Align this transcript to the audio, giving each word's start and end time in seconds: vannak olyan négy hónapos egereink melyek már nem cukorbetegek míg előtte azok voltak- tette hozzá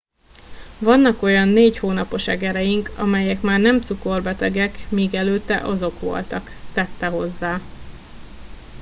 vannak 0.79 1.21
olyan 1.21 1.47
négy 1.47 1.77
hónapos 1.77 2.27
egereink 2.27 2.89
melyek 3.05 3.41
már 3.41 3.59
nem 3.59 3.81
cukorbetegek 3.81 4.77
míg 4.91 5.13
előtte 5.13 5.57
azok 5.57 5.99
voltak- 5.99 6.49
tette 6.73 7.07
hozzá 7.07 7.59